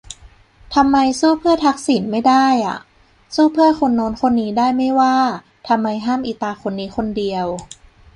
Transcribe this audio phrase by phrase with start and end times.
[0.75, 2.77] ทำไม สู้เพื่อทักษิณ ไม่ได้อ่ะ?
[3.35, 5.17] สู้เพื่อคนโน้นคนนี้ได้ไม่ว่า
[5.67, 7.47] ทำไมห้ามอีตาคนนี้คนเดียว